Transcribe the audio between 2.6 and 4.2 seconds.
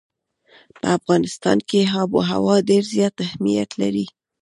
ډېر زیات اهمیت لري.